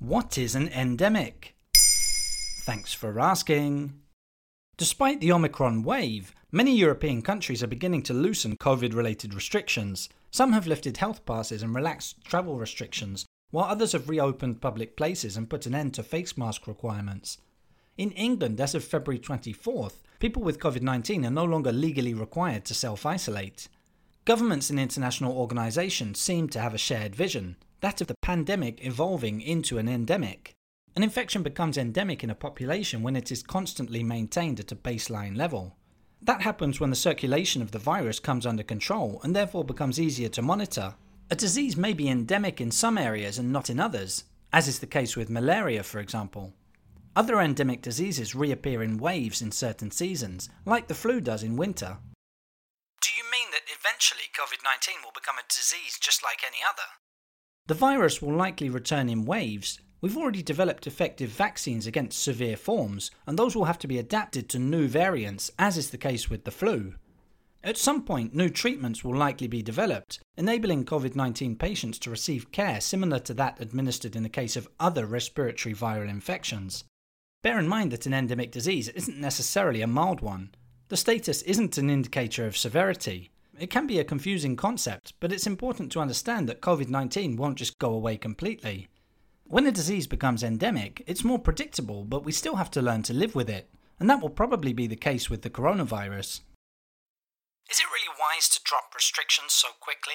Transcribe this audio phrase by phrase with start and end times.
[0.00, 1.56] What is an endemic?
[2.60, 3.94] Thanks for asking.
[4.76, 10.08] Despite the Omicron wave, many European countries are beginning to loosen COVID related restrictions.
[10.30, 15.36] Some have lifted health passes and relaxed travel restrictions, while others have reopened public places
[15.36, 17.38] and put an end to face mask requirements.
[17.96, 22.64] In England, as of February 24th, people with COVID 19 are no longer legally required
[22.66, 23.66] to self isolate.
[24.24, 29.40] Governments and international organisations seem to have a shared vision that of the pandemic evolving
[29.40, 30.54] into an endemic.
[30.96, 35.36] An infection becomes endemic in a population when it is constantly maintained at a baseline
[35.36, 35.76] level.
[36.20, 40.28] That happens when the circulation of the virus comes under control and therefore becomes easier
[40.30, 40.94] to monitor.
[41.30, 44.86] A disease may be endemic in some areas and not in others, as is the
[44.86, 46.54] case with malaria, for example.
[47.14, 51.98] Other endemic diseases reappear in waves in certain seasons, like the flu does in winter.
[53.00, 56.88] Do you mean that eventually COVID 19 will become a disease just like any other?
[57.68, 59.78] The virus will likely return in waves.
[60.00, 64.48] We've already developed effective vaccines against severe forms, and those will have to be adapted
[64.48, 66.94] to new variants, as is the case with the flu.
[67.62, 72.52] At some point, new treatments will likely be developed, enabling COVID 19 patients to receive
[72.52, 76.84] care similar to that administered in the case of other respiratory viral infections.
[77.42, 80.54] Bear in mind that an endemic disease isn't necessarily a mild one.
[80.88, 83.30] The status isn't an indicator of severity.
[83.60, 87.58] It can be a confusing concept, but it's important to understand that COVID 19 won't
[87.58, 88.88] just go away completely.
[89.44, 93.12] When a disease becomes endemic, it's more predictable, but we still have to learn to
[93.12, 96.42] live with it, and that will probably be the case with the coronavirus.
[97.68, 100.14] Is it really wise to drop restrictions so quickly?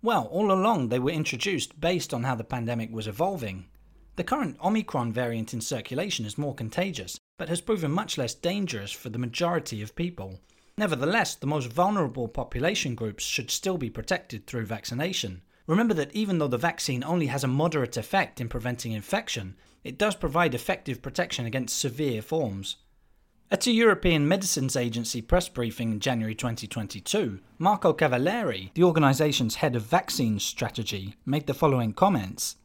[0.00, 3.66] Well, all along they were introduced based on how the pandemic was evolving.
[4.14, 8.92] The current Omicron variant in circulation is more contagious, but has proven much less dangerous
[8.92, 10.40] for the majority of people.
[10.78, 15.40] Nevertheless, the most vulnerable population groups should still be protected through vaccination.
[15.66, 19.96] Remember that even though the vaccine only has a moderate effect in preventing infection, it
[19.96, 22.76] does provide effective protection against severe forms.
[23.50, 29.76] At a European Medicines Agency press briefing in January 2022, Marco Cavalieri, the organization's head
[29.76, 32.56] of vaccine strategy, made the following comments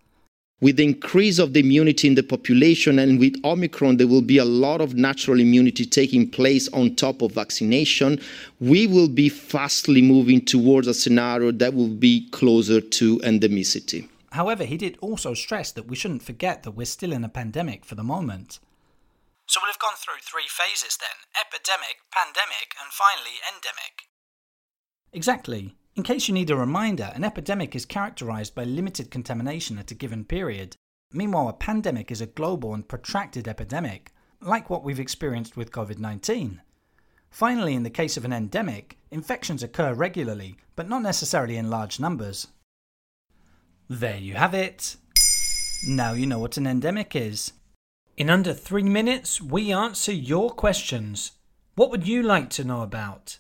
[0.62, 4.38] with the increase of the immunity in the population and with Omicron, there will be
[4.38, 8.20] a lot of natural immunity taking place on top of vaccination.
[8.60, 14.08] We will be fastly moving towards a scenario that will be closer to endemicity.
[14.32, 17.84] However, he did also stress that we shouldn't forget that we're still in a pandemic
[17.84, 18.60] for the moment.
[19.48, 24.08] So we'll have gone through three phases then epidemic, pandemic, and finally endemic.
[25.12, 25.76] Exactly.
[26.02, 29.94] In case you need a reminder, an epidemic is characterized by limited contamination at a
[29.94, 30.76] given period.
[31.14, 34.12] Meanwhile, a pandemic is a global and protracted epidemic,
[34.42, 36.60] like what we've experienced with COVID 19.
[37.30, 42.00] Finally, in the case of an endemic, infections occur regularly, but not necessarily in large
[42.00, 42.48] numbers.
[43.88, 44.96] There you have it.
[45.88, 47.54] Now you know what an endemic is.
[48.18, 51.34] In under three minutes, we answer your questions.
[51.76, 53.38] What would you like to know about?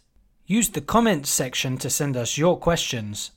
[0.51, 3.31] Use the comments section to send us your questions.